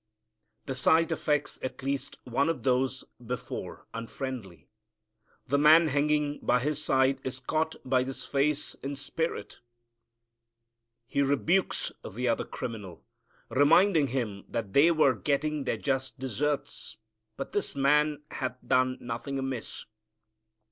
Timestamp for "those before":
2.63-3.85